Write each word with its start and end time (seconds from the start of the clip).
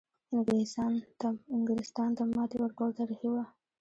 انګلیستان 1.55 2.09
ته 2.17 2.23
ماتې 2.35 2.57
ورکول 2.59 2.89
تاریخي 2.99 3.27
وه. 3.33 3.45